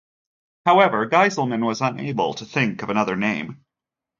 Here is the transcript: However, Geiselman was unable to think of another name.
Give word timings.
However, 0.65 1.05
Geiselman 1.07 1.63
was 1.63 1.79
unable 1.81 2.33
to 2.33 2.43
think 2.47 2.81
of 2.81 2.89
another 2.89 3.15
name. 3.15 3.63